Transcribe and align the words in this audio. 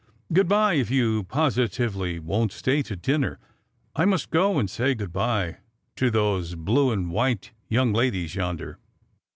Good 0.33 0.47
bye, 0.47 0.73
if 0.73 0.89
you 0.89 1.25
positively 1.25 2.17
won't 2.17 2.51
stay 2.51 2.81
to 2.81 2.95
dinner. 2.95 3.37
I 3.95 4.05
must 4.05 4.31
go 4.31 4.57
and 4.57 4.67
say 4.67 4.95
good 4.95 5.13
bye 5.13 5.57
to 5.97 6.09
those 6.09 6.55
blue 6.55 6.91
and 6.91 7.11
white 7.11 7.51
young 7.69 7.93
ladies 7.93 8.33
yonder." 8.33 8.79